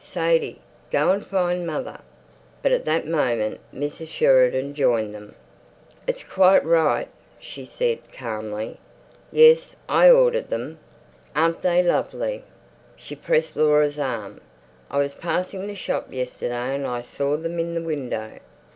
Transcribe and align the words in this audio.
Sadie, 0.03 0.59
go 0.89 1.11
and 1.11 1.23
find 1.23 1.67
mother." 1.67 1.99
But 2.63 2.71
at 2.71 2.85
that 2.85 3.07
moment 3.07 3.59
Mrs. 3.71 4.07
Sheridan 4.07 4.73
joined 4.73 5.13
them. 5.13 5.35
"It's 6.07 6.23
quite 6.23 6.65
right," 6.65 7.07
she 7.39 7.65
said 7.65 7.99
calmly. 8.11 8.79
"Yes, 9.31 9.75
I 9.87 10.09
ordered 10.09 10.49
them. 10.49 10.79
Aren't 11.35 11.61
they 11.61 11.83
lovely?" 11.83 12.43
She 12.95 13.15
pressed 13.15 13.55
Laura's 13.55 13.99
arm. 13.99 14.41
"I 14.89 14.97
was 14.97 15.13
passing 15.13 15.67
the 15.67 15.75
shop 15.75 16.11
yesterday, 16.11 16.73
and 16.73 16.87
I 16.87 17.01
saw 17.03 17.37
them 17.37 17.59
in 17.59 17.75
the 17.75 17.83
window. 17.83 18.39